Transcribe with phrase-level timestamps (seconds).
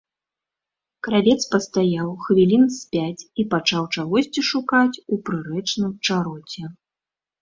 [1.07, 6.63] Кравец пастаяў хвілін з пяць і пачаў чагосьці шукаць у прырэчным чароце.